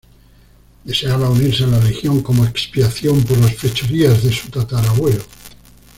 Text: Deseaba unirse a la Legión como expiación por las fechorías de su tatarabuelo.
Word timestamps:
Deseaba 0.83 1.29
unirse 1.29 1.63
a 1.63 1.67
la 1.67 1.77
Legión 1.77 2.23
como 2.23 2.43
expiación 2.43 3.21
por 3.23 3.37
las 3.37 3.55
fechorías 3.55 4.23
de 4.23 4.31
su 4.31 4.49
tatarabuelo. 4.49 5.23